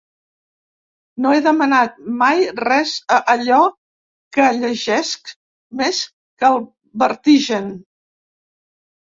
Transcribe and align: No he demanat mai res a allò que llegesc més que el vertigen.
No 1.25 1.33
he 1.33 1.41
demanat 1.47 1.99
mai 2.21 2.41
res 2.59 2.93
a 3.17 3.19
allò 3.33 3.59
que 4.39 4.47
llegesc 4.57 5.31
més 5.85 6.01
que 6.41 6.51
el 6.51 6.59
vertigen. 7.07 7.71